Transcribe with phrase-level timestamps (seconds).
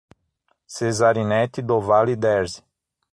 [0.65, 2.63] Cezarinete do Vale Derze